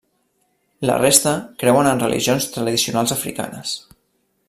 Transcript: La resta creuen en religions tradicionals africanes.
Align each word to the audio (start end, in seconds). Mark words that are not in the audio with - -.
La 0.91 0.95
resta 1.01 1.33
creuen 1.65 1.91
en 1.91 2.03
religions 2.07 2.51
tradicionals 2.57 3.15
africanes. 3.19 3.79